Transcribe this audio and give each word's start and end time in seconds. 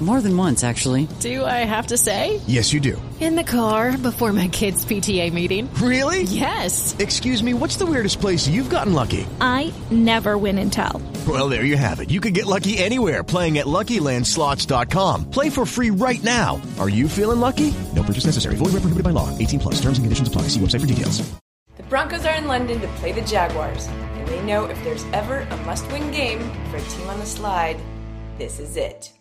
More 0.00 0.20
than 0.20 0.36
once, 0.36 0.62
actually. 0.62 1.08
Do 1.20 1.42
I 1.42 1.64
have 1.64 1.86
to 1.86 1.96
say? 1.96 2.38
Yes, 2.46 2.70
you 2.74 2.80
do. 2.80 3.00
In 3.18 3.34
the 3.34 3.42
car 3.42 3.96
before 3.96 4.30
my 4.34 4.48
kids' 4.48 4.84
PTA 4.84 5.32
meeting. 5.32 5.72
Really? 5.76 6.24
Yes. 6.24 6.94
Excuse 6.98 7.42
me, 7.42 7.54
what's 7.54 7.76
the 7.76 7.86
weirdest 7.86 8.20
place 8.20 8.46
you've 8.46 8.68
gotten 8.68 8.92
lucky? 8.92 9.26
I 9.40 9.72
never 9.90 10.36
win 10.36 10.58
and 10.58 10.70
tell. 10.70 11.00
Well, 11.26 11.48
there 11.48 11.64
you 11.64 11.78
have 11.78 12.00
it. 12.00 12.10
You 12.10 12.20
can 12.20 12.34
get 12.34 12.44
lucky 12.44 12.76
anywhere 12.76 13.24
playing 13.24 13.56
at 13.56 13.64
LuckyLandSlots.com. 13.64 15.30
Play 15.30 15.48
for 15.48 15.64
free 15.64 15.90
right 15.90 16.22
now. 16.22 16.60
Are 16.78 16.90
you 16.90 17.08
feeling 17.08 17.40
lucky? 17.40 17.72
No 17.94 18.02
purchase 18.02 18.26
necessary. 18.26 18.56
Void 18.56 18.76
where 18.76 18.84
prohibited 18.84 19.02
by 19.02 19.10
law. 19.10 19.36
18 19.38 19.60
plus. 19.60 19.76
Terms 19.80 19.96
and 19.96 20.04
conditions 20.04 20.28
apply. 20.28 20.42
See 20.42 20.60
website 20.60 20.82
for 20.82 20.86
details. 20.86 21.26
The 21.78 21.82
Broncos 21.84 22.26
are 22.26 22.34
in 22.34 22.46
London 22.46 22.80
to 22.80 22.88
play 22.98 23.12
the 23.12 23.22
Jaguars, 23.22 23.86
and 23.86 24.28
they 24.28 24.42
know 24.42 24.64
if 24.64 24.82
there's 24.82 25.04
ever 25.12 25.38
a 25.38 25.56
must-win 25.58 26.10
game 26.10 26.40
for 26.70 26.76
a 26.76 26.82
team 26.82 27.08
on 27.08 27.18
the 27.18 27.26
slide, 27.26 27.78
this 28.38 28.58
is 28.58 28.76
it. 28.76 29.12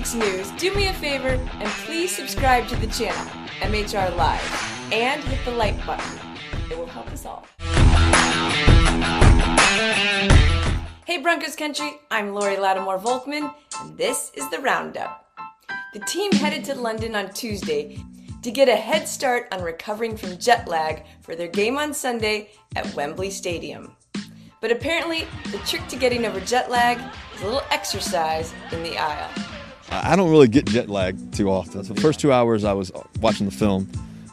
Week's 0.00 0.14
news, 0.14 0.50
do 0.52 0.72
me 0.72 0.88
a 0.88 0.94
favor 0.94 1.28
and 1.28 1.68
please 1.84 2.10
subscribe 2.10 2.66
to 2.66 2.74
the 2.76 2.86
channel, 2.86 3.30
MHR 3.60 4.16
Live, 4.16 4.90
and 4.90 5.22
hit 5.22 5.44
the 5.44 5.50
like 5.50 5.76
button. 5.84 6.18
It 6.70 6.78
will 6.78 6.86
help 6.86 7.06
us 7.08 7.26
all. 7.26 7.44
Hey 11.04 11.18
Broncos 11.18 11.54
Country, 11.54 12.00
I'm 12.10 12.32
Lori 12.32 12.56
Lattimore 12.56 12.98
Volkman, 12.98 13.54
and 13.82 13.98
this 13.98 14.32
is 14.36 14.48
the 14.48 14.60
Roundup. 14.60 15.28
The 15.92 16.00
team 16.00 16.32
headed 16.32 16.64
to 16.64 16.74
London 16.76 17.14
on 17.14 17.30
Tuesday 17.34 18.02
to 18.40 18.50
get 18.50 18.70
a 18.70 18.76
head 18.76 19.06
start 19.06 19.48
on 19.52 19.60
recovering 19.60 20.16
from 20.16 20.38
jet 20.38 20.66
lag 20.66 21.02
for 21.20 21.34
their 21.34 21.48
game 21.48 21.76
on 21.76 21.92
Sunday 21.92 22.52
at 22.74 22.90
Wembley 22.94 23.28
Stadium. 23.28 23.94
But 24.62 24.72
apparently, 24.72 25.26
the 25.52 25.58
trick 25.58 25.86
to 25.88 25.96
getting 25.96 26.24
over 26.24 26.40
jet 26.40 26.70
lag 26.70 26.98
is 27.34 27.42
a 27.42 27.44
little 27.44 27.64
exercise 27.70 28.54
in 28.72 28.82
the 28.82 28.96
aisle. 28.96 29.59
I 29.90 30.14
don't 30.16 30.30
really 30.30 30.48
get 30.48 30.66
jet 30.66 30.88
lag 30.88 31.32
too 31.32 31.50
often. 31.50 31.84
So 31.84 31.94
the 31.94 32.00
first 32.00 32.20
two 32.20 32.32
hours, 32.32 32.64
I 32.64 32.72
was 32.72 32.92
watching 33.20 33.46
the 33.46 33.52
film, 33.52 33.90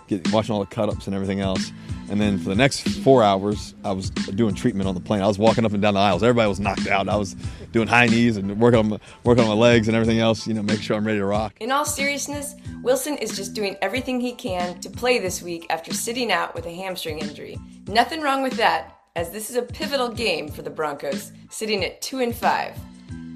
get, 0.07 0.31
watching 0.31 0.53
all 0.53 0.59
the 0.59 0.67
cut 0.67 0.89
ups 0.89 1.07
and 1.07 1.15
everything 1.15 1.39
else. 1.39 1.71
And 2.09 2.21
then 2.21 2.37
for 2.37 2.47
the 2.49 2.55
next 2.55 2.87
four 2.87 3.21
hours, 3.21 3.73
I 3.83 3.91
was 3.91 4.11
doing 4.11 4.55
treatment 4.55 4.87
on 4.87 4.95
the 4.95 5.01
plane. 5.01 5.21
I 5.21 5.27
was 5.27 5.37
walking 5.37 5.65
up 5.65 5.73
and 5.73 5.81
down 5.81 5.95
the 5.95 5.99
aisles. 5.99 6.23
Everybody 6.23 6.47
was 6.47 6.59
knocked 6.59 6.87
out. 6.87 7.09
I 7.09 7.17
was 7.17 7.35
doing 7.73 7.87
high 7.87 8.05
knees 8.05 8.37
and 8.37 8.57
working 8.61 8.79
on 8.79 8.89
my, 8.89 8.99
working 9.25 9.43
on 9.43 9.49
my 9.49 9.55
legs 9.55 9.89
and 9.89 9.95
everything 9.97 10.19
else. 10.19 10.47
You 10.47 10.53
know, 10.53 10.63
make 10.63 10.81
sure 10.81 10.95
I'm 10.95 11.05
ready 11.05 11.19
to 11.19 11.25
rock. 11.25 11.55
In 11.59 11.71
all 11.71 11.83
seriousness, 11.83 12.55
Wilson 12.81 13.17
is 13.17 13.35
just 13.35 13.53
doing 13.53 13.75
everything 13.81 14.21
he 14.21 14.33
can 14.33 14.79
to 14.79 14.89
play 14.89 15.19
this 15.19 15.41
week 15.41 15.65
after 15.69 15.93
sitting 15.93 16.31
out 16.31 16.55
with 16.55 16.65
a 16.65 16.73
hamstring 16.73 17.19
injury. 17.19 17.57
Nothing 17.87 18.21
wrong 18.21 18.41
with 18.41 18.53
that, 18.53 18.95
as 19.17 19.31
this 19.31 19.49
is 19.49 19.57
a 19.57 19.63
pivotal 19.63 20.07
game 20.07 20.47
for 20.47 20.61
the 20.61 20.69
Broncos, 20.69 21.33
sitting 21.49 21.83
at 21.83 22.01
two 22.01 22.19
and 22.19 22.33
five, 22.33 22.77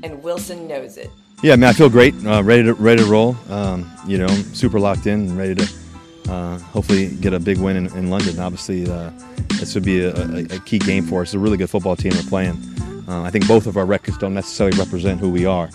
and 0.03 0.23
Wilson 0.23 0.67
knows 0.67 0.95
it. 0.95 1.09
Yeah, 1.43 1.55
man, 1.55 1.69
I 1.69 1.73
feel 1.73 1.89
great. 1.89 2.13
Uh, 2.23 2.43
ready 2.43 2.63
to 2.63 2.75
ready 2.75 3.01
to 3.03 3.09
roll. 3.09 3.35
Um, 3.49 3.89
you 4.05 4.19
know, 4.19 4.27
super 4.27 4.79
locked 4.79 5.07
in 5.07 5.21
and 5.21 5.37
ready 5.37 5.55
to 5.55 5.67
uh, 6.29 6.59
hopefully 6.59 7.15
get 7.15 7.33
a 7.33 7.39
big 7.39 7.57
win 7.57 7.77
in, 7.77 7.87
in 7.97 8.11
London. 8.11 8.39
Obviously, 8.39 8.87
uh, 8.87 9.09
this 9.59 9.73
would 9.73 9.83
be 9.83 10.01
a, 10.01 10.13
a, 10.15 10.39
a, 10.43 10.59
key 10.59 10.77
game 10.77 11.03
for 11.03 11.23
us. 11.23 11.29
It's 11.29 11.33
a 11.33 11.39
really 11.39 11.57
good 11.57 11.69
football 11.69 11.95
team 11.95 12.11
we're 12.15 12.29
playing. 12.29 12.57
Uh, 13.07 13.23
I 13.23 13.31
think 13.31 13.47
both 13.47 13.65
of 13.65 13.75
our 13.75 13.87
records 13.87 14.19
don't 14.19 14.35
necessarily 14.35 14.77
represent 14.77 15.19
who 15.19 15.31
we 15.31 15.47
are. 15.47 15.71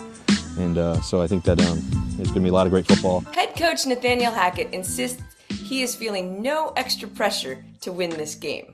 And 0.57 0.77
uh, 0.77 1.01
so 1.01 1.21
I 1.21 1.27
think 1.27 1.43
that 1.43 1.59
um, 1.59 1.81
there's 2.15 2.29
going 2.29 2.35
to 2.35 2.39
be 2.41 2.49
a 2.49 2.53
lot 2.53 2.65
of 2.65 2.71
great 2.71 2.87
football. 2.87 3.19
Head 3.33 3.53
coach 3.57 3.85
Nathaniel 3.85 4.31
Hackett 4.31 4.73
insists 4.73 5.21
he 5.49 5.81
is 5.81 5.95
feeling 5.95 6.41
no 6.41 6.71
extra 6.77 7.09
pressure 7.09 7.65
to 7.81 7.91
win 7.91 8.11
this 8.11 8.35
game 8.35 8.73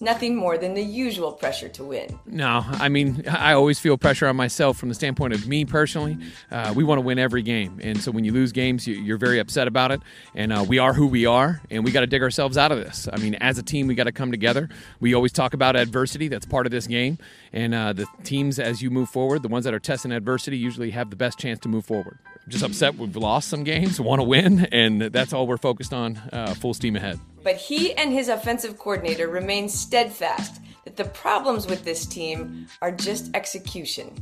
nothing 0.00 0.36
more 0.36 0.56
than 0.56 0.74
the 0.74 0.82
usual 0.82 1.32
pressure 1.32 1.68
to 1.68 1.82
win. 1.82 2.18
No, 2.24 2.64
I 2.64 2.88
mean, 2.88 3.24
I 3.28 3.54
always 3.54 3.80
feel 3.80 3.98
pressure 3.98 4.28
on 4.28 4.36
myself 4.36 4.78
from 4.78 4.88
the 4.88 4.94
standpoint 4.94 5.34
of 5.34 5.48
me 5.48 5.64
personally. 5.64 6.18
Uh, 6.52 6.72
we 6.76 6.84
want 6.84 6.98
to 6.98 7.02
win 7.02 7.18
every 7.18 7.42
game. 7.42 7.80
And 7.82 8.00
so 8.00 8.12
when 8.12 8.24
you 8.24 8.32
lose 8.32 8.52
games, 8.52 8.86
you, 8.86 9.12
are 9.12 9.18
very 9.18 9.40
upset 9.40 9.66
about 9.66 9.90
it. 9.90 10.00
And 10.36 10.52
uh, 10.52 10.64
we 10.66 10.78
are 10.78 10.94
who 10.94 11.08
we 11.08 11.26
are, 11.26 11.60
and 11.70 11.84
we 11.84 11.90
got 11.90 12.00
to 12.00 12.06
dig 12.06 12.22
ourselves 12.22 12.56
out 12.56 12.70
of 12.70 12.78
this. 12.78 13.08
I 13.12 13.16
mean, 13.16 13.34
as 13.36 13.58
a 13.58 13.62
team, 13.62 13.88
we 13.88 13.96
got 13.96 14.04
to 14.04 14.12
come 14.12 14.30
together. 14.30 14.68
We 15.00 15.14
always 15.14 15.32
talk 15.32 15.52
about 15.52 15.74
adversity, 15.74 16.28
that's 16.28 16.46
part 16.46 16.66
of 16.66 16.70
this 16.70 16.86
game. 16.86 17.18
And 17.52 17.74
uh, 17.74 17.92
the 17.92 18.06
teams, 18.22 18.60
as 18.60 18.80
you 18.80 18.90
move 18.90 19.08
forward, 19.08 19.42
the 19.42 19.48
ones 19.48 19.64
that 19.64 19.74
are 19.74 19.80
testing 19.80 20.12
adversity 20.12 20.58
usually 20.58 20.90
have 20.90 21.10
the 21.10 21.16
best 21.16 21.38
chance 21.38 21.58
to 21.60 21.68
move 21.68 21.84
forward. 21.84 22.18
just 22.46 22.62
upset 22.64 22.96
we've 22.96 23.16
lost 23.16 23.48
some 23.48 23.64
games, 23.64 24.00
want 24.00 24.20
to 24.20 24.24
win, 24.24 24.66
and 24.66 25.02
that's 25.02 25.32
all 25.32 25.46
we're 25.46 25.56
focused 25.56 25.92
on, 25.92 26.16
uh, 26.32 26.54
full 26.54 26.74
steam 26.74 26.94
ahead. 26.94 27.18
But 27.42 27.56
he 27.56 27.94
and 27.94 28.12
his 28.12 28.28
offensive 28.28 28.78
coordinator 28.78 29.28
remain 29.28 29.68
steadfast 29.68 30.60
that 30.84 30.96
the 30.96 31.04
problems 31.04 31.66
with 31.66 31.84
this 31.84 32.06
team 32.06 32.66
are 32.82 32.92
just 32.92 33.34
execution 33.34 34.12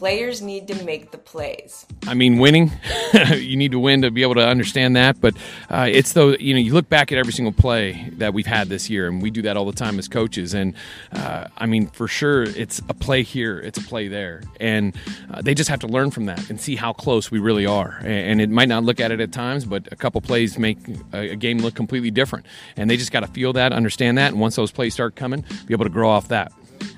players 0.00 0.40
need 0.40 0.66
to 0.66 0.82
make 0.82 1.10
the 1.10 1.18
plays. 1.18 1.84
I 2.06 2.14
mean, 2.14 2.38
winning, 2.38 2.72
you 3.34 3.54
need 3.54 3.72
to 3.72 3.78
win 3.78 4.00
to 4.00 4.10
be 4.10 4.22
able 4.22 4.36
to 4.36 4.48
understand 4.48 4.96
that. 4.96 5.20
But 5.20 5.34
uh, 5.68 5.88
it's 5.92 6.14
though, 6.14 6.30
you 6.30 6.54
know, 6.54 6.58
you 6.58 6.72
look 6.72 6.88
back 6.88 7.12
at 7.12 7.18
every 7.18 7.34
single 7.34 7.52
play 7.52 8.08
that 8.12 8.32
we've 8.32 8.46
had 8.46 8.70
this 8.70 8.88
year, 8.88 9.08
and 9.08 9.20
we 9.20 9.30
do 9.30 9.42
that 9.42 9.58
all 9.58 9.66
the 9.66 9.76
time 9.76 9.98
as 9.98 10.08
coaches. 10.08 10.54
And 10.54 10.74
uh, 11.12 11.48
I 11.58 11.66
mean, 11.66 11.86
for 11.88 12.08
sure, 12.08 12.44
it's 12.44 12.78
a 12.88 12.94
play 12.94 13.22
here, 13.22 13.60
it's 13.60 13.78
a 13.78 13.82
play 13.82 14.08
there. 14.08 14.42
And 14.58 14.96
uh, 15.30 15.42
they 15.42 15.52
just 15.52 15.68
have 15.68 15.80
to 15.80 15.86
learn 15.86 16.10
from 16.10 16.24
that 16.24 16.48
and 16.48 16.58
see 16.58 16.76
how 16.76 16.94
close 16.94 17.30
we 17.30 17.38
really 17.38 17.66
are. 17.66 18.00
And 18.02 18.40
it 18.40 18.48
might 18.48 18.70
not 18.70 18.84
look 18.84 19.00
at 19.00 19.12
it 19.12 19.20
at 19.20 19.32
times, 19.32 19.66
but 19.66 19.86
a 19.92 19.96
couple 19.96 20.22
plays 20.22 20.58
make 20.58 20.78
a 21.12 21.36
game 21.36 21.58
look 21.58 21.74
completely 21.74 22.10
different. 22.10 22.46
And 22.74 22.88
they 22.88 22.96
just 22.96 23.12
got 23.12 23.20
to 23.20 23.26
feel 23.26 23.52
that, 23.52 23.74
understand 23.74 24.16
that. 24.16 24.32
And 24.32 24.40
once 24.40 24.56
those 24.56 24.72
plays 24.72 24.94
start 24.94 25.14
coming, 25.14 25.44
be 25.66 25.74
able 25.74 25.84
to 25.84 25.90
grow 25.90 26.08
off 26.08 26.28
that. 26.28 26.52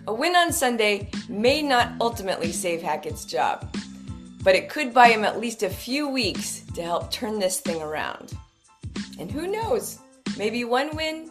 A 0.08 0.12
win 0.12 0.34
on 0.34 0.52
Sunday 0.52 1.08
may 1.28 1.62
not 1.62 1.92
ultimately 2.00 2.50
save 2.50 2.82
Hackett's 2.82 3.24
job, 3.24 3.72
but 4.42 4.56
it 4.56 4.68
could 4.68 4.92
buy 4.92 5.08
him 5.08 5.24
at 5.24 5.38
least 5.38 5.62
a 5.62 5.70
few 5.70 6.08
weeks 6.08 6.62
to 6.74 6.82
help 6.82 7.12
turn 7.12 7.38
this 7.38 7.60
thing 7.60 7.80
around. 7.80 8.32
And 9.20 9.30
who 9.30 9.46
knows? 9.46 10.00
Maybe 10.36 10.64
one 10.64 10.96
win 10.96 11.30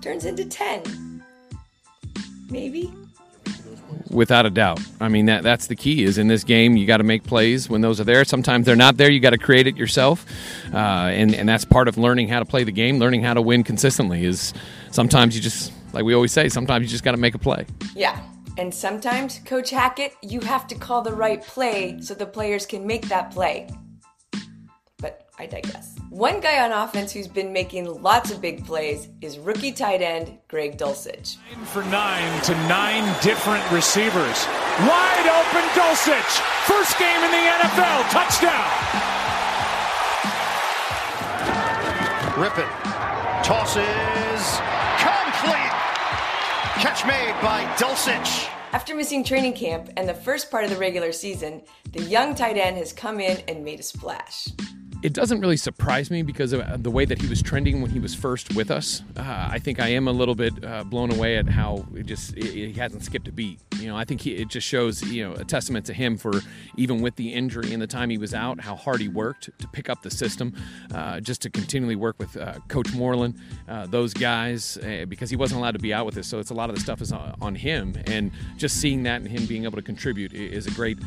turns 0.00 0.24
into 0.24 0.46
10. 0.46 1.22
Maybe. 2.48 2.90
Without 4.08 4.46
a 4.46 4.50
doubt. 4.50 4.80
I 5.00 5.08
mean 5.08 5.26
that 5.26 5.42
that's 5.42 5.66
the 5.66 5.76
key 5.76 6.02
is 6.02 6.16
in 6.16 6.26
this 6.26 6.42
game 6.42 6.76
you 6.76 6.86
got 6.86 6.96
to 6.96 7.04
make 7.04 7.22
plays 7.24 7.68
when 7.68 7.82
those 7.82 8.00
are 8.00 8.04
there. 8.04 8.24
Sometimes 8.24 8.64
they're 8.64 8.74
not 8.76 8.96
there. 8.96 9.10
You 9.10 9.20
got 9.20 9.30
to 9.30 9.38
create 9.38 9.66
it 9.66 9.76
yourself. 9.76 10.24
Uh, 10.72 10.76
and 10.76 11.34
and 11.34 11.48
that's 11.48 11.64
part 11.64 11.86
of 11.86 11.98
learning 11.98 12.28
how 12.28 12.38
to 12.38 12.44
play 12.44 12.64
the 12.64 12.72
game, 12.72 12.98
learning 12.98 13.22
how 13.22 13.34
to 13.34 13.42
win 13.42 13.62
consistently 13.62 14.24
is 14.24 14.52
sometimes 14.90 15.36
you 15.36 15.42
just 15.42 15.72
like 15.92 16.04
we 16.04 16.14
always 16.14 16.32
say, 16.32 16.48
sometimes 16.48 16.84
you 16.84 16.90
just 16.90 17.04
got 17.04 17.12
to 17.12 17.16
make 17.16 17.34
a 17.34 17.38
play. 17.38 17.66
Yeah. 17.94 18.20
And 18.58 18.74
sometimes, 18.74 19.38
Coach 19.44 19.70
Hackett, 19.70 20.12
you 20.22 20.40
have 20.40 20.66
to 20.66 20.74
call 20.74 21.02
the 21.02 21.14
right 21.14 21.42
play 21.42 22.00
so 22.00 22.14
the 22.14 22.26
players 22.26 22.66
can 22.66 22.86
make 22.86 23.08
that 23.08 23.30
play. 23.30 23.68
But 24.98 25.28
I 25.38 25.46
digress. 25.46 25.96
One 26.10 26.40
guy 26.40 26.62
on 26.64 26.72
offense 26.72 27.12
who's 27.12 27.28
been 27.28 27.52
making 27.52 27.86
lots 28.02 28.30
of 28.30 28.40
big 28.40 28.66
plays 28.66 29.08
is 29.20 29.38
rookie 29.38 29.72
tight 29.72 30.02
end 30.02 30.38
Greg 30.48 30.76
Dulcich. 30.76 31.36
For 31.66 31.84
nine 31.84 32.42
to 32.42 32.52
nine 32.68 33.04
different 33.22 33.64
receivers. 33.70 34.46
Wide 34.80 35.28
open 35.30 35.64
Dulcich. 35.72 36.40
First 36.66 36.98
game 36.98 37.22
in 37.22 37.30
the 37.30 37.44
NFL. 37.62 38.10
Touchdown. 38.10 39.20
Rypien 42.36 43.44
tosses 43.44 44.60
complete. 44.98 45.79
Catch 46.80 47.04
made 47.04 47.34
by 47.42 47.62
Dulcich. 47.76 48.48
After 48.72 48.94
missing 48.94 49.22
training 49.22 49.52
camp 49.52 49.90
and 49.98 50.08
the 50.08 50.14
first 50.14 50.50
part 50.50 50.64
of 50.64 50.70
the 50.70 50.78
regular 50.78 51.12
season, 51.12 51.60
the 51.92 52.00
young 52.00 52.34
tight 52.34 52.56
end 52.56 52.78
has 52.78 52.90
come 52.90 53.20
in 53.20 53.36
and 53.48 53.62
made 53.62 53.80
a 53.80 53.82
splash 53.82 54.48
it 55.02 55.14
doesn't 55.14 55.40
really 55.40 55.56
surprise 55.56 56.10
me 56.10 56.22
because 56.22 56.52
of 56.52 56.82
the 56.82 56.90
way 56.90 57.04
that 57.04 57.20
he 57.20 57.26
was 57.26 57.40
trending 57.40 57.80
when 57.80 57.90
he 57.90 57.98
was 57.98 58.14
first 58.14 58.54
with 58.54 58.70
us. 58.70 59.02
Uh, 59.16 59.48
I 59.50 59.58
think 59.58 59.80
I 59.80 59.88
am 59.88 60.08
a 60.08 60.12
little 60.12 60.34
bit 60.34 60.62
uh, 60.64 60.84
blown 60.84 61.10
away 61.10 61.38
at 61.38 61.48
how 61.48 61.86
it 61.94 62.06
just 62.06 62.36
it, 62.36 62.44
he 62.44 62.72
hasn't 62.74 63.04
skipped 63.04 63.26
a 63.28 63.32
beat. 63.32 63.60
You 63.76 63.88
know, 63.88 63.96
I 63.96 64.04
think 64.04 64.20
he, 64.20 64.36
it 64.36 64.48
just 64.48 64.66
shows 64.66 65.02
you 65.02 65.26
know 65.26 65.34
a 65.34 65.44
testament 65.44 65.86
to 65.86 65.94
him 65.94 66.18
for 66.18 66.32
even 66.76 67.00
with 67.00 67.16
the 67.16 67.32
injury 67.32 67.72
and 67.72 67.80
the 67.80 67.86
time 67.86 68.10
he 68.10 68.18
was 68.18 68.34
out, 68.34 68.60
how 68.60 68.76
hard 68.76 69.00
he 69.00 69.08
worked 69.08 69.50
to 69.58 69.68
pick 69.68 69.88
up 69.88 70.02
the 70.02 70.10
system, 70.10 70.54
uh, 70.94 71.20
just 71.20 71.40
to 71.42 71.50
continually 71.50 71.96
work 71.96 72.16
with 72.18 72.36
uh, 72.36 72.54
Coach 72.68 72.92
Moreland, 72.92 73.38
uh, 73.68 73.86
those 73.86 74.12
guys, 74.12 74.76
uh, 74.78 75.06
because 75.08 75.30
he 75.30 75.36
wasn't 75.36 75.58
allowed 75.58 75.72
to 75.72 75.78
be 75.78 75.94
out 75.94 76.04
with 76.04 76.18
us. 76.18 76.26
So 76.26 76.38
it's 76.38 76.50
a 76.50 76.54
lot 76.54 76.68
of 76.68 76.76
the 76.76 76.80
stuff 76.80 77.00
is 77.00 77.12
on, 77.12 77.34
on 77.40 77.54
him, 77.54 77.94
and 78.06 78.30
just 78.58 78.80
seeing 78.80 79.04
that 79.04 79.22
and 79.22 79.28
him 79.28 79.46
being 79.46 79.64
able 79.64 79.76
to 79.76 79.82
contribute 79.82 80.34
is 80.34 80.66
a 80.66 80.70
great 80.72 80.98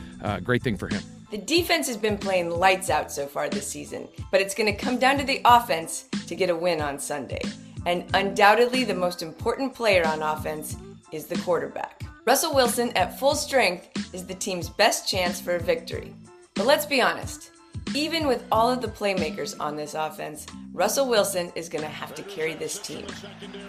great 0.44 0.64
thing 0.64 0.78
for 0.78 0.88
him. 0.88 1.02
The 1.34 1.40
defense 1.40 1.88
has 1.88 1.98
been 1.98 2.20
playing 2.20 2.52
lights 2.52 2.92
out 2.92 3.12
so 3.12 3.26
far 3.26 3.50
this 3.50 3.68
season, 3.68 4.08
but 4.30 4.40
it's 4.40 4.54
going 4.54 4.72
to 4.72 4.80
come 4.80 5.00
down 5.00 5.18
to 5.18 5.24
the 5.24 5.42
offense 5.46 6.06
to 6.28 6.36
get 6.36 6.52
a 6.52 6.56
win 6.56 6.80
on 6.80 7.00
Sunday. 7.00 7.42
And 7.88 8.06
undoubtedly, 8.14 8.84
the 8.84 8.94
most 8.94 9.24
important 9.24 9.74
player 9.74 10.06
on 10.06 10.22
offense 10.22 10.78
is 11.12 11.26
the 11.26 11.40
quarterback. 11.40 12.04
Russell 12.28 12.54
Wilson 12.54 12.92
at 12.96 13.18
full 13.18 13.34
strength 13.34 14.14
is 14.14 14.28
the 14.28 14.36
team's 14.36 14.70
best 14.70 15.10
chance 15.10 15.42
for 15.42 15.56
a 15.56 15.60
victory. 15.60 16.14
But 16.54 16.68
let's 16.68 16.86
be 16.86 17.02
honest, 17.02 17.50
even 17.96 18.28
with 18.28 18.46
all 18.52 18.70
of 18.70 18.84
the 18.84 18.88
playmakers 18.88 19.60
on 19.60 19.76
this 19.76 19.96
offense, 19.96 20.46
Russell 20.72 21.10
Wilson 21.10 21.52
is 21.56 21.68
going 21.68 21.84
to 21.84 21.90
have 21.90 22.14
to 22.14 22.22
carry 22.22 22.54
this 22.54 22.78
team. 22.78 23.08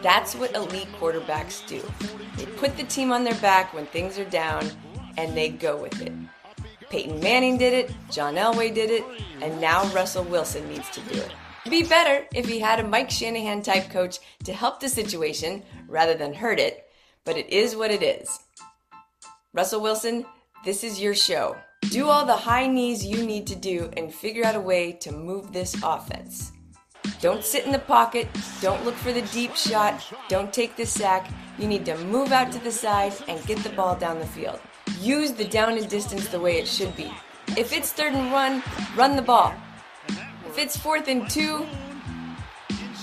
That's 0.03 0.35
what 0.35 0.55
elite 0.55 0.93
quarterbacks 1.01 1.67
do. 1.67 1.81
They 2.37 2.45
put 2.45 2.77
the 2.77 2.85
team 2.85 3.11
on 3.11 3.25
their 3.25 3.37
back 3.37 3.73
when 3.73 3.87
things 3.87 4.19
are 4.19 4.29
down 4.29 4.71
and 5.17 5.35
they 5.35 5.49
go 5.49 5.79
with 5.79 6.03
it. 6.03 6.13
Peyton 6.95 7.19
Manning 7.19 7.59
did 7.59 7.73
it, 7.73 7.93
John 8.09 8.37
Elway 8.37 8.73
did 8.73 8.89
it, 8.89 9.03
and 9.43 9.61
now 9.61 9.85
Russell 9.89 10.23
Wilson 10.23 10.69
needs 10.69 10.89
to 10.91 11.01
do 11.01 11.19
it. 11.19 11.33
It'd 11.67 11.73
be 11.73 11.83
better 11.83 12.25
if 12.33 12.47
he 12.47 12.61
had 12.61 12.79
a 12.79 12.87
Mike 12.87 13.11
Shanahan 13.11 13.63
type 13.63 13.91
coach 13.91 14.21
to 14.45 14.53
help 14.53 14.79
the 14.79 14.89
situation 14.89 15.65
rather 15.89 16.15
than 16.15 16.33
hurt 16.33 16.61
it, 16.61 16.85
but 17.25 17.37
it 17.37 17.51
is 17.51 17.75
what 17.75 17.91
it 17.91 18.05
is. 18.05 18.39
Russell 19.53 19.81
Wilson, 19.81 20.25
this 20.65 20.85
is 20.85 21.01
your 21.01 21.17
show. 21.17 21.57
Do 21.91 22.11
all 22.11 22.25
the 22.25 22.37
high 22.37 22.69
knees 22.69 23.05
you 23.05 23.27
need 23.27 23.49
to 23.49 23.57
do 23.57 23.91
and 23.97 24.15
figure 24.15 24.45
out 24.45 24.55
a 24.55 24.61
way 24.61 24.93
to 25.01 25.11
move 25.11 25.53
this 25.53 25.75
offense. 25.83 26.53
Don't 27.21 27.43
sit 27.43 27.67
in 27.67 27.73
the 27.73 27.81
pocket. 27.81 28.29
Don't 28.61 28.85
look 28.85 28.95
for 28.95 29.13
the 29.13 29.23
deep 29.33 29.57
shot. 29.57 30.01
Don't 30.29 30.53
take 30.53 30.77
the 30.77 30.87
sack. 30.87 31.29
You 31.59 31.67
need 31.67 31.87
to 31.87 31.99
move 32.05 32.31
out 32.31 32.53
to 32.53 32.61
the 32.61 32.71
side 32.71 33.15
and 33.27 33.45
get 33.47 33.59
the 33.65 33.71
ball 33.71 33.97
down 33.97 34.21
the 34.21 34.27
field. 34.29 34.61
Use 35.01 35.33
the 35.33 35.45
down 35.45 35.77
and 35.77 35.89
distance 35.89 36.29
the 36.29 36.41
way 36.41 36.59
it 36.59 36.67
should 36.67 36.95
be. 36.97 37.13
If 37.57 37.73
it's 37.73 37.93
third 37.93 38.15
and 38.15 38.33
one, 38.33 38.63
run 38.97 39.17
the 39.17 39.23
ball. 39.23 39.55
If 40.47 40.59
it's 40.59 40.77
fourth 40.77 41.09
and 41.09 41.29
two, 41.29 41.67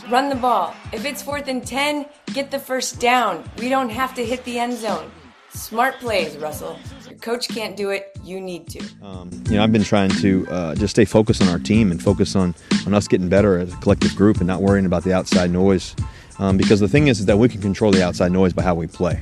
run 0.09 0.29
the 0.29 0.35
ball. 0.35 0.73
If 0.91 1.05
it's 1.05 1.21
fourth 1.21 1.47
and 1.47 1.65
ten, 1.65 2.05
get 2.33 2.51
the 2.51 2.59
first 2.59 2.99
down. 2.99 3.43
We 3.57 3.69
don't 3.69 3.89
have 3.89 4.13
to 4.15 4.25
hit 4.25 4.43
the 4.45 4.59
end 4.59 4.77
zone. 4.77 5.11
Smart 5.53 5.99
plays, 5.99 6.37
Russell. 6.37 6.79
Your 7.09 7.19
coach 7.19 7.49
can't 7.49 7.75
do 7.75 7.89
it. 7.89 8.17
You 8.23 8.39
need 8.39 8.67
to. 8.69 8.79
Um, 9.01 9.29
you 9.49 9.57
know, 9.57 9.63
I've 9.63 9.71
been 9.71 9.83
trying 9.83 10.09
to 10.11 10.47
uh, 10.49 10.75
just 10.75 10.91
stay 10.91 11.05
focused 11.05 11.41
on 11.41 11.49
our 11.49 11.59
team 11.59 11.91
and 11.91 12.01
focus 12.01 12.35
on, 12.35 12.55
on 12.85 12.93
us 12.93 13.07
getting 13.07 13.27
better 13.29 13.59
as 13.59 13.73
a 13.73 13.77
collective 13.77 14.15
group 14.15 14.37
and 14.37 14.47
not 14.47 14.61
worrying 14.61 14.85
about 14.85 15.03
the 15.03 15.13
outside 15.13 15.51
noise. 15.51 15.95
Um, 16.39 16.57
because 16.57 16.79
the 16.79 16.87
thing 16.87 17.07
is, 17.07 17.19
is 17.19 17.25
that 17.27 17.37
we 17.37 17.49
can 17.49 17.61
control 17.61 17.91
the 17.91 18.03
outside 18.03 18.31
noise 18.31 18.53
by 18.53 18.63
how 18.63 18.73
we 18.73 18.87
play 18.87 19.19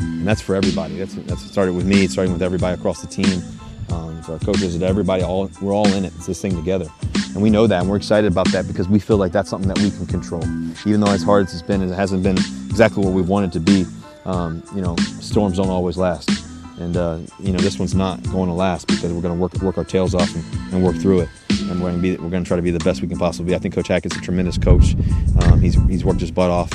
and 0.00 0.26
that's 0.26 0.40
for 0.40 0.54
everybody. 0.54 0.96
That's 0.96 1.14
that's 1.14 1.42
started 1.42 1.74
with 1.74 1.86
me, 1.86 2.06
starting 2.08 2.32
with 2.32 2.42
everybody 2.42 2.78
across 2.78 3.00
the 3.00 3.06
team. 3.06 3.42
Um, 3.90 4.22
our 4.28 4.38
coaches 4.38 4.74
and 4.74 4.84
everybody, 4.84 5.22
all 5.22 5.50
we're 5.60 5.72
all 5.72 5.88
in 5.94 6.04
it. 6.04 6.12
It's 6.16 6.26
this 6.26 6.40
thing 6.40 6.54
together, 6.54 6.86
and 7.34 7.42
we 7.42 7.50
know 7.50 7.66
that, 7.66 7.80
and 7.80 7.90
we're 7.90 7.96
excited 7.96 8.30
about 8.30 8.48
that 8.52 8.66
because 8.66 8.88
we 8.88 8.98
feel 8.98 9.16
like 9.16 9.32
that's 9.32 9.50
something 9.50 9.68
that 9.68 9.78
we 9.78 9.90
can 9.90 10.06
control. 10.06 10.42
Even 10.86 11.00
though 11.00 11.10
as 11.10 11.22
hard 11.22 11.46
as 11.46 11.52
it's 11.52 11.62
been, 11.62 11.82
it 11.82 11.94
hasn't 11.94 12.22
been 12.22 12.38
exactly 12.68 13.04
what 13.04 13.14
we 13.14 13.22
wanted 13.22 13.52
to 13.52 13.60
be. 13.60 13.84
Um, 14.24 14.62
you 14.74 14.82
know, 14.82 14.96
storms 14.96 15.56
don't 15.56 15.70
always 15.70 15.96
last, 15.96 16.30
and 16.78 16.96
uh, 16.96 17.18
you 17.40 17.52
know 17.52 17.58
this 17.58 17.78
one's 17.78 17.94
not 17.94 18.22
going 18.30 18.48
to 18.48 18.54
last 18.54 18.86
because 18.86 19.12
we're 19.12 19.22
going 19.22 19.34
to 19.34 19.40
work 19.40 19.54
work 19.62 19.78
our 19.78 19.84
tails 19.84 20.14
off 20.14 20.32
and, 20.34 20.44
and 20.72 20.84
work 20.84 20.96
through 20.96 21.20
it 21.20 21.28
and 21.70 21.80
we're 21.80 21.90
going 21.90 21.96
to 21.96 22.02
be 22.02 22.16
we're 22.16 22.30
going 22.30 22.42
to 22.42 22.48
try 22.48 22.56
to 22.56 22.62
be 22.62 22.70
the 22.70 22.80
best 22.80 23.00
we 23.00 23.08
can 23.08 23.18
possibly 23.18 23.50
be. 23.50 23.54
I 23.54 23.58
think 23.58 23.74
Coach 23.74 23.88
Hackett's 23.88 24.16
a 24.16 24.20
tremendous 24.20 24.58
coach. 24.58 24.96
Um, 25.42 25.60
he's 25.60 25.74
he's 25.88 26.04
worked 26.04 26.20
his 26.20 26.30
butt 26.30 26.50
off. 26.50 26.70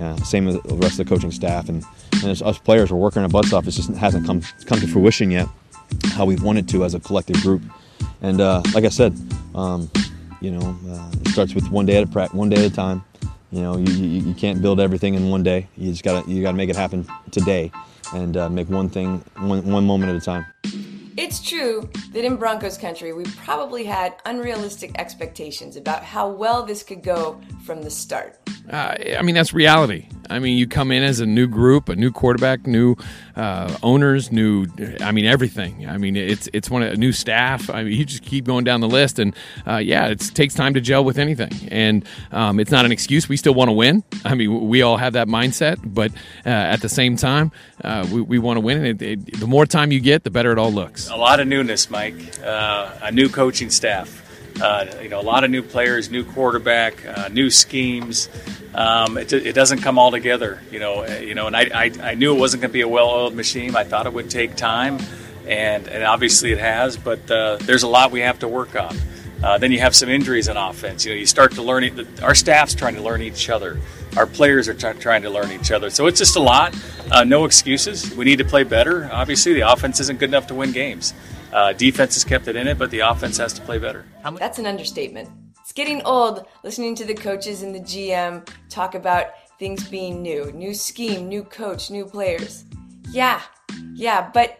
Uh, 0.00 0.16
same 0.16 0.46
with 0.46 0.62
the 0.62 0.74
rest 0.76 0.98
of 0.98 1.06
the 1.06 1.14
coaching 1.14 1.30
staff, 1.30 1.68
and 1.68 1.84
and 2.14 2.30
as 2.30 2.42
us 2.42 2.58
players, 2.58 2.90
we're 2.90 2.98
working 2.98 3.22
our 3.22 3.28
butts 3.28 3.52
off. 3.52 3.66
It 3.66 3.72
just 3.72 3.90
hasn't 3.90 4.26
come 4.26 4.40
come 4.66 4.80
to 4.80 4.86
fruition 4.86 5.30
yet, 5.30 5.48
how 6.12 6.24
we 6.24 6.36
wanted 6.36 6.68
to 6.70 6.84
as 6.84 6.94
a 6.94 7.00
collective 7.00 7.36
group. 7.42 7.62
And 8.22 8.40
uh, 8.40 8.62
like 8.74 8.84
I 8.84 8.88
said, 8.88 9.16
um, 9.54 9.90
you 10.40 10.50
know, 10.50 10.78
uh, 10.88 11.10
it 11.20 11.28
starts 11.28 11.54
with 11.54 11.70
one 11.70 11.86
day 11.86 12.00
at 12.00 12.14
a 12.14 12.28
one 12.28 12.48
day 12.48 12.64
at 12.64 12.72
a 12.72 12.74
time. 12.74 13.04
You 13.52 13.62
know, 13.62 13.76
you, 13.76 13.92
you, 13.92 14.20
you, 14.28 14.34
can't 14.34 14.62
build 14.62 14.78
everything 14.78 15.14
in 15.14 15.28
one 15.28 15.42
day. 15.42 15.66
You 15.76 15.90
just 15.90 16.04
gotta 16.04 16.28
you 16.30 16.40
gotta 16.40 16.56
make 16.56 16.70
it 16.70 16.76
happen 16.76 17.06
today, 17.30 17.72
and 18.14 18.36
uh, 18.36 18.48
make 18.48 18.68
one 18.70 18.88
thing 18.88 19.24
one 19.38 19.64
one 19.64 19.86
moment 19.86 20.10
at 20.10 20.16
a 20.16 20.24
time. 20.24 20.46
It's 21.16 21.42
true 21.42 21.90
that 22.12 22.24
in 22.24 22.36
Broncos 22.36 22.78
country, 22.78 23.12
we 23.12 23.24
probably 23.24 23.84
had 23.84 24.14
unrealistic 24.24 24.92
expectations 24.98 25.76
about 25.76 26.02
how 26.04 26.28
well 26.28 26.62
this 26.62 26.82
could 26.82 27.02
go 27.02 27.40
from 27.66 27.82
the 27.82 27.90
start. 27.90 28.38
Uh, 28.70 28.94
I 29.18 29.22
mean, 29.22 29.34
that's 29.34 29.52
reality. 29.52 30.06
I 30.30 30.38
mean, 30.38 30.56
you 30.56 30.68
come 30.68 30.92
in 30.92 31.02
as 31.02 31.18
a 31.18 31.26
new 31.26 31.48
group, 31.48 31.88
a 31.88 31.96
new 31.96 32.12
quarterback, 32.12 32.64
new 32.66 32.94
uh, 33.34 33.76
owners, 33.82 34.30
new. 34.30 34.66
I 35.00 35.10
mean, 35.10 35.24
everything. 35.24 35.88
I 35.88 35.98
mean, 35.98 36.14
it's 36.14 36.48
it's 36.52 36.70
one 36.70 36.84
a 36.84 36.94
new 36.94 37.10
staff. 37.10 37.68
I 37.68 37.82
mean, 37.82 37.98
you 37.98 38.04
just 38.04 38.22
keep 38.22 38.44
going 38.44 38.62
down 38.64 38.80
the 38.80 38.88
list, 38.88 39.18
and 39.18 39.34
uh, 39.66 39.78
yeah, 39.78 40.06
it 40.06 40.20
takes 40.34 40.54
time 40.54 40.74
to 40.74 40.80
gel 40.80 41.04
with 41.04 41.18
anything, 41.18 41.50
and 41.68 42.04
um, 42.30 42.60
it's 42.60 42.70
not 42.70 42.84
an 42.84 42.92
excuse. 42.92 43.28
We 43.28 43.36
still 43.36 43.54
want 43.54 43.70
to 43.70 43.72
win. 43.72 44.04
I 44.24 44.36
mean, 44.36 44.68
we 44.68 44.82
all 44.82 44.96
have 44.96 45.14
that 45.14 45.26
mindset, 45.26 45.80
but 45.82 46.12
uh, 46.46 46.50
at 46.50 46.80
the 46.80 46.88
same 46.88 47.16
time, 47.16 47.50
uh, 47.82 48.06
we, 48.12 48.20
we 48.20 48.38
want 48.38 48.56
to 48.56 48.60
win. 48.60 48.84
And 48.84 49.02
it, 49.02 49.02
it, 49.02 49.40
the 49.40 49.48
more 49.48 49.66
time 49.66 49.90
you 49.90 49.98
get, 49.98 50.22
the 50.22 50.30
better 50.30 50.52
it 50.52 50.58
all 50.58 50.72
looks. 50.72 51.10
A 51.10 51.16
lot 51.16 51.40
of 51.40 51.48
newness, 51.48 51.90
Mike. 51.90 52.14
Uh, 52.40 52.92
a 53.02 53.10
new 53.10 53.28
coaching 53.28 53.70
staff. 53.70 54.29
You 55.02 55.08
know, 55.08 55.20
a 55.20 55.22
lot 55.22 55.44
of 55.44 55.50
new 55.50 55.62
players, 55.62 56.10
new 56.10 56.24
quarterback, 56.24 57.32
new 57.32 57.50
schemes 57.50 58.28
um, 58.74 59.18
it, 59.18 59.32
it, 59.32 59.54
doesn't 59.54 59.80
come 59.80 59.98
all 59.98 60.10
together, 60.12 60.60
you 60.70 60.78
know. 60.78 61.02
Uh, 61.04 61.18
you 61.20 61.34
know, 61.34 61.48
and 61.48 61.56
I, 61.56 61.70
I, 61.74 61.90
I 62.02 62.14
knew 62.14 62.34
it 62.34 62.38
wasn't 62.38 62.62
going 62.62 62.70
to 62.70 62.72
be 62.72 62.82
a 62.82 62.88
well-oiled 62.88 63.34
machine. 63.34 63.74
I 63.74 63.84
thought 63.84 64.06
it 64.06 64.12
would 64.12 64.30
take 64.30 64.54
time, 64.54 64.98
and, 65.46 65.88
and 65.88 66.04
obviously 66.04 66.52
it 66.52 66.58
has. 66.58 66.96
But 66.96 67.28
uh, 67.30 67.56
there's 67.56 67.82
a 67.82 67.88
lot 67.88 68.12
we 68.12 68.20
have 68.20 68.38
to 68.40 68.48
work 68.48 68.76
on. 68.76 68.96
Uh, 69.42 69.58
then 69.58 69.72
you 69.72 69.80
have 69.80 69.96
some 69.96 70.08
injuries 70.08 70.46
in 70.48 70.56
offense. 70.56 71.04
You 71.04 71.12
know, 71.12 71.18
you 71.18 71.26
start 71.26 71.52
to 71.52 71.62
learn. 71.62 71.82
It, 71.82 72.22
our 72.22 72.34
staff's 72.34 72.74
trying 72.74 72.94
to 72.94 73.02
learn 73.02 73.22
each 73.22 73.50
other. 73.50 73.80
Our 74.16 74.26
players 74.26 74.68
are 74.68 74.74
t- 74.74 75.00
trying 75.00 75.22
to 75.22 75.30
learn 75.30 75.50
each 75.50 75.72
other. 75.72 75.90
So 75.90 76.06
it's 76.06 76.18
just 76.18 76.36
a 76.36 76.40
lot. 76.40 76.76
Uh, 77.10 77.24
no 77.24 77.46
excuses. 77.46 78.14
We 78.14 78.24
need 78.24 78.38
to 78.38 78.44
play 78.44 78.62
better. 78.62 79.08
Obviously, 79.10 79.54
the 79.54 79.72
offense 79.72 79.98
isn't 79.98 80.20
good 80.20 80.28
enough 80.28 80.46
to 80.48 80.54
win 80.54 80.70
games. 80.70 81.12
Uh, 81.52 81.72
defense 81.72 82.14
has 82.14 82.24
kept 82.24 82.48
it 82.48 82.56
in 82.56 82.68
it, 82.68 82.78
but 82.78 82.90
the 82.90 83.00
offense 83.00 83.36
has 83.36 83.52
to 83.52 83.60
play 83.62 83.78
better. 83.78 84.04
That's 84.38 84.58
an 84.58 84.66
understatement. 84.66 85.28
It's 85.60 85.72
getting 85.72 86.02
old 86.02 86.46
listening 86.64 86.94
to 86.96 87.04
the 87.04 87.14
coaches 87.14 87.62
and 87.62 87.74
the 87.74 87.80
GM 87.80 88.48
talk 88.68 88.94
about 88.94 89.26
things 89.58 89.88
being 89.88 90.22
new, 90.22 90.50
new 90.52 90.74
scheme, 90.74 91.28
new 91.28 91.44
coach, 91.44 91.90
new 91.90 92.04
players. 92.04 92.64
Yeah, 93.10 93.40
yeah, 93.94 94.30
but 94.32 94.58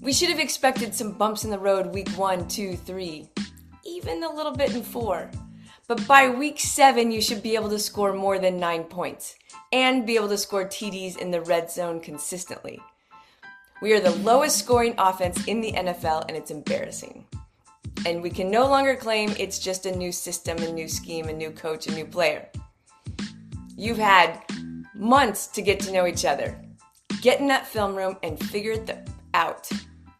we 0.00 0.12
should 0.12 0.28
have 0.28 0.38
expected 0.38 0.94
some 0.94 1.12
bumps 1.12 1.44
in 1.44 1.50
the 1.50 1.58
road 1.58 1.92
week 1.92 2.08
one, 2.10 2.46
two, 2.48 2.76
three, 2.76 3.28
even 3.84 4.22
a 4.22 4.32
little 4.32 4.52
bit 4.52 4.74
in 4.74 4.82
four. 4.82 5.30
But 5.88 6.06
by 6.06 6.28
week 6.28 6.60
seven, 6.60 7.10
you 7.10 7.20
should 7.20 7.42
be 7.42 7.54
able 7.54 7.70
to 7.70 7.78
score 7.78 8.12
more 8.12 8.38
than 8.38 8.58
nine 8.58 8.84
points 8.84 9.36
and 9.72 10.06
be 10.06 10.16
able 10.16 10.28
to 10.28 10.38
score 10.38 10.64
TDs 10.64 11.18
in 11.18 11.30
the 11.30 11.40
red 11.42 11.70
zone 11.70 12.00
consistently. 12.00 12.80
We 13.82 13.92
are 13.92 14.00
the 14.00 14.16
lowest 14.16 14.58
scoring 14.58 14.94
offense 14.96 15.44
in 15.46 15.60
the 15.60 15.72
NFL, 15.72 16.24
and 16.28 16.36
it's 16.36 16.50
embarrassing. 16.50 17.26
And 18.06 18.22
we 18.22 18.30
can 18.30 18.50
no 18.50 18.66
longer 18.66 18.96
claim 18.96 19.34
it's 19.38 19.58
just 19.58 19.84
a 19.84 19.94
new 19.94 20.12
system, 20.12 20.56
a 20.58 20.72
new 20.72 20.88
scheme, 20.88 21.28
a 21.28 21.32
new 21.32 21.50
coach, 21.50 21.86
a 21.86 21.92
new 21.92 22.06
player. 22.06 22.48
You've 23.76 23.98
had 23.98 24.42
months 24.94 25.46
to 25.48 25.60
get 25.60 25.78
to 25.80 25.92
know 25.92 26.06
each 26.06 26.24
other. 26.24 26.58
Get 27.20 27.40
in 27.40 27.48
that 27.48 27.66
film 27.66 27.94
room 27.94 28.16
and 28.22 28.42
figure 28.46 28.72
it 28.72 29.10
out. 29.34 29.68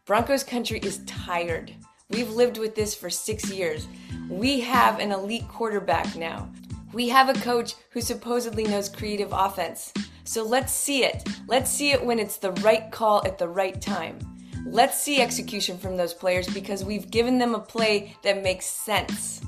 Broncos 0.05 0.43
country 0.43 0.79
is 0.83 1.03
tired. 1.05 1.73
We've 2.09 2.29
lived 2.29 2.59
with 2.59 2.75
this 2.75 2.93
for 2.93 3.09
six 3.09 3.51
years. 3.51 3.87
We 4.29 4.59
have 4.59 4.99
an 4.99 5.11
elite 5.11 5.47
quarterback 5.47 6.15
now. 6.15 6.51
We 6.93 7.09
have 7.09 7.29
a 7.29 7.41
coach 7.41 7.73
who 7.89 8.01
supposedly 8.01 8.65
knows 8.65 8.87
creative 8.87 9.29
offense. 9.31 9.91
So 10.27 10.43
let's 10.43 10.73
see 10.73 11.05
it. 11.05 11.25
Let's 11.47 11.71
see 11.71 11.91
it 11.91 12.03
when 12.03 12.19
it's 12.19 12.35
the 12.35 12.51
right 12.51 12.91
call 12.91 13.25
at 13.25 13.37
the 13.37 13.47
right 13.47 13.79
time. 13.79 14.19
Let's 14.65 15.01
see 15.01 15.21
execution 15.21 15.77
from 15.77 15.95
those 15.95 16.13
players 16.13 16.47
because 16.49 16.83
we've 16.83 17.09
given 17.09 17.37
them 17.37 17.55
a 17.55 17.59
play 17.59 18.17
that 18.23 18.43
makes 18.43 18.65
sense. 18.65 19.39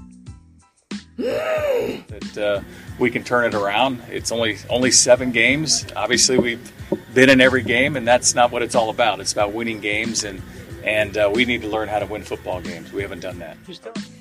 that 1.17 2.37
uh, 2.37 2.61
we 2.97 3.11
can 3.11 3.25
turn 3.25 3.43
it 3.43 3.53
around. 3.53 4.01
It's 4.09 4.31
only 4.31 4.57
only 4.69 4.89
seven 4.89 5.33
games. 5.33 5.85
Obviously, 5.97 6.37
we've 6.37 6.71
been 7.13 7.29
in 7.29 7.41
every 7.41 7.61
game, 7.61 7.97
and 7.97 8.07
that's 8.07 8.33
not 8.33 8.49
what 8.49 8.61
it's 8.61 8.73
all 8.73 8.89
about. 8.89 9.19
It's 9.19 9.33
about 9.33 9.51
winning 9.51 9.81
games, 9.81 10.23
and 10.23 10.41
and 10.85 11.17
uh, 11.17 11.29
we 11.33 11.43
need 11.43 11.61
to 11.63 11.67
learn 11.67 11.89
how 11.89 11.99
to 11.99 12.05
win 12.05 12.23
football 12.23 12.61
games. 12.61 12.93
We 12.93 13.01
haven't 13.01 13.19
done 13.19 13.37
that. 13.39 13.57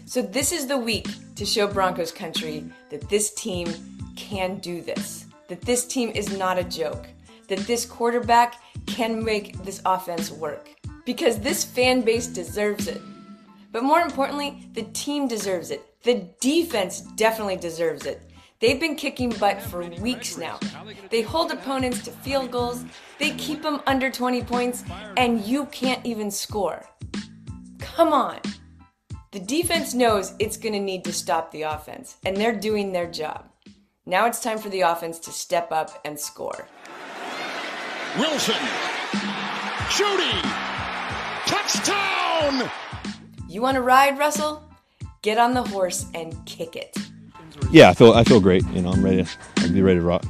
So 0.07 0.23
this 0.23 0.51
is 0.51 0.67
the 0.67 0.77
week 0.77 1.07
to 1.37 1.47
show 1.47 1.69
Broncos 1.69 2.11
country 2.11 2.65
that 2.91 3.09
this 3.09 3.33
team 3.35 3.73
can 4.17 4.59
do 4.59 4.83
this. 4.83 5.28
That 5.49 5.63
this 5.63 5.87
team 5.87 6.13
is 6.15 6.37
not 6.37 6.59
a 6.59 6.65
joke. 6.65 7.07
That 7.49 7.61
this 7.61 7.85
quarterback 7.85 8.61
can 8.87 9.25
make 9.25 9.63
this 9.65 9.83
offense 9.85 10.31
work. 10.31 10.71
Because 11.05 11.41
this 11.41 11.65
fan 11.65 12.03
base 12.03 12.27
deserves 12.27 12.87
it. 12.87 13.01
But 13.73 13.83
more 13.83 14.01
importantly, 14.01 14.69
the 14.75 14.85
team 14.85 15.29
deserves 15.29 15.71
it. 15.71 15.85
The 16.03 16.29
defense 16.41 17.01
definitely 17.17 17.57
deserves 17.57 18.07
it. 18.07 18.23
They've 18.61 18.81
been 18.81 18.97
kicking 18.97 19.31
butt 19.31 19.63
for 19.63 19.85
weeks 20.01 20.37
now. 20.37 20.59
They 21.11 21.23
hold 21.23 21.53
opponents 21.53 22.03
to 22.05 22.11
field 22.11 22.51
goals, 22.51 22.85
they 23.19 23.31
keep 23.33 23.63
them 23.63 23.81
under 23.87 24.11
20 24.11 24.43
points, 24.43 24.85
and 25.17 25.45
you 25.45 25.67
can't 25.67 26.05
even 26.05 26.31
score. 26.31 26.85
Come 27.79 28.13
on. 28.13 28.41
The 29.31 29.41
defense 29.41 29.95
knows 29.95 30.35
it's 30.39 30.57
going 30.57 30.73
to 30.73 30.81
need 30.81 31.05
to 31.05 31.13
stop 31.13 31.53
the 31.53 31.63
offense, 31.63 32.17
and 32.25 32.37
they're 32.37 32.59
doing 32.59 32.93
their 32.93 33.07
job. 33.07 33.45
Now 34.09 34.25
it's 34.25 34.41
time 34.41 34.57
for 34.57 34.71
the 34.71 34.81
offense 34.81 35.19
to 35.19 35.31
step 35.31 35.71
up 35.71 36.01
and 36.03 36.19
score. 36.19 36.67
Wilson. 38.19 38.55
Jeudy. 39.91 40.41
Touchdown. 41.47 42.71
You 43.51 43.61
want 43.61 43.75
to 43.75 43.83
ride, 43.83 44.19
Russell? 44.19 44.65
Get 45.21 45.37
on 45.37 45.53
the 45.53 45.63
horse 45.63 46.07
and 46.15 46.35
kick 46.47 46.75
it. 46.75 46.97
Yeah, 47.71 47.91
I 47.91 47.93
feel 47.93 48.15
I 48.15 48.25
feel 48.25 48.41
great. 48.41 48.65
You 48.69 48.81
know, 48.81 48.93
I'm 48.93 49.05
ready. 49.05 49.25
To, 49.25 49.31
I'll 49.59 49.73
be 49.73 49.83
ready 49.83 50.01
to 50.01 50.07
rock. 50.07 50.25